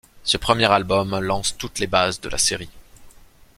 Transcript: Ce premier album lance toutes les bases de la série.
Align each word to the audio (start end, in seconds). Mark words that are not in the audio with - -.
Ce 0.23 0.35
premier 0.37 0.65
album 0.65 1.19
lance 1.19 1.55
toutes 1.59 1.77
les 1.77 1.85
bases 1.85 2.21
de 2.21 2.29
la 2.29 2.39
série. 2.39 2.71